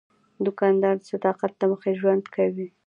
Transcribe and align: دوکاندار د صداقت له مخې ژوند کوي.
دوکاندار 0.45 0.95
د 0.99 1.03
صداقت 1.11 1.51
له 1.61 1.65
مخې 1.71 1.91
ژوند 1.99 2.23
کوي. 2.35 2.67